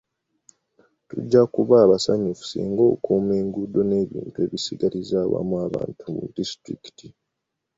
[1.09, 7.07] Tujja kuba basanyufu singa okuuma enguudo n'ebintu ebigasiriza awamu abantu mu disitulikiti.